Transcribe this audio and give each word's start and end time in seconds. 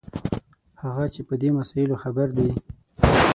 هغه 0.83 1.05
چې 1.13 1.21
په 1.27 1.33
دې 1.41 1.49
مسایلو 1.57 1.95
خبر 2.03 2.27
دي. 2.37 2.49